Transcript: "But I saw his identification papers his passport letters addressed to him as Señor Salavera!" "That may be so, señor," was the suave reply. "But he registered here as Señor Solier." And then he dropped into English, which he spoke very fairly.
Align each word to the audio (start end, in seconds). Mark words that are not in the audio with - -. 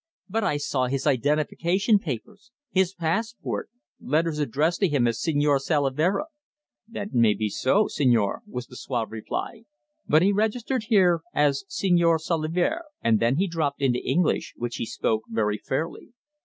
"But 0.27 0.43
I 0.43 0.57
saw 0.57 0.87
his 0.87 1.05
identification 1.05 1.99
papers 1.99 2.49
his 2.71 2.95
passport 2.95 3.69
letters 3.99 4.39
addressed 4.39 4.79
to 4.79 4.87
him 4.87 5.05
as 5.07 5.19
Señor 5.21 5.59
Salavera!" 5.61 6.25
"That 6.87 7.13
may 7.13 7.35
be 7.35 7.49
so, 7.49 7.83
señor," 7.83 8.39
was 8.47 8.65
the 8.65 8.75
suave 8.75 9.11
reply. 9.11 9.65
"But 10.07 10.23
he 10.23 10.31
registered 10.33 10.85
here 10.85 11.21
as 11.35 11.65
Señor 11.69 12.17
Solier." 12.19 12.79
And 13.03 13.19
then 13.19 13.35
he 13.35 13.45
dropped 13.47 13.83
into 13.83 14.03
English, 14.03 14.55
which 14.55 14.77
he 14.77 14.87
spoke 14.87 15.21
very 15.29 15.59
fairly. 15.59 16.13